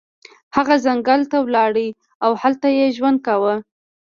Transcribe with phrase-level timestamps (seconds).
[0.55, 1.75] هغه ځنګل ته لاړ
[2.25, 3.55] او هلته یې ژوند کاوه.